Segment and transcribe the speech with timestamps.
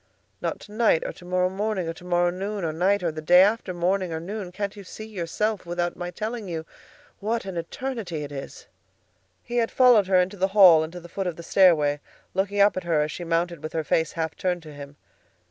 [0.41, 3.03] —not to night or to morrow morning or to morrow noon or night?
[3.03, 4.51] or the day after morning or noon?
[4.51, 6.65] Can't you see yourself, without my telling you,
[7.19, 8.65] what an eternity it is?"
[9.43, 11.99] He had followed her into the hall and to the foot of the stairway,
[12.33, 14.95] looking up at her as she mounted with her face half turned to him.